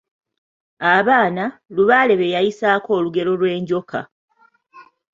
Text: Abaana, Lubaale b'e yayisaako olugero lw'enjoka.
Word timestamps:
Abaana, 0.95 1.43
Lubaale 1.75 2.13
b'e 2.19 2.33
yayisaako 2.35 2.89
olugero 2.99 3.31
lw'enjoka. 3.39 3.99